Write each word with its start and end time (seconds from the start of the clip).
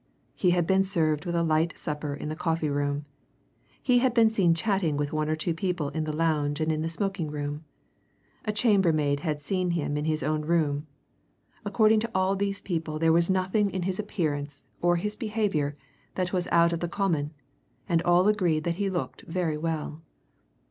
He 0.33 0.49
had 0.49 0.65
been 0.65 0.83
served 0.83 1.25
with 1.25 1.35
a 1.35 1.43
light 1.43 1.77
supper 1.77 2.15
in 2.15 2.27
the 2.27 2.35
coffee 2.35 2.71
room; 2.71 3.05
he 3.83 3.99
had 3.99 4.15
been 4.15 4.31
seen 4.31 4.55
chatting 4.55 4.97
with 4.97 5.13
one 5.13 5.29
or 5.29 5.35
two 5.35 5.53
people 5.53 5.89
in 5.89 6.05
the 6.05 6.11
lounge 6.11 6.59
and 6.59 6.71
in 6.71 6.81
the 6.81 6.89
smoking 6.89 7.29
room; 7.29 7.65
a 8.43 8.51
chambermaid 8.51 9.19
had 9.19 9.43
seen 9.43 9.69
him 9.69 9.95
in 9.97 10.05
his 10.05 10.23
own 10.23 10.41
room 10.41 10.87
according 11.63 11.99
to 11.99 12.09
all 12.15 12.35
these 12.35 12.61
people 12.61 12.97
there 12.97 13.13
was 13.13 13.29
nothing 13.29 13.69
in 13.69 13.83
his 13.83 13.99
appearance 13.99 14.65
or 14.81 14.95
his 14.95 15.15
behaviour 15.15 15.77
that 16.15 16.33
was 16.33 16.47
out 16.51 16.73
of 16.73 16.79
the 16.79 16.89
common, 16.89 17.31
and 17.87 18.01
all 18.01 18.27
agreed 18.27 18.63
that 18.63 18.77
he 18.77 18.89
looked 18.89 19.21
very 19.27 19.55
well. 19.55 20.01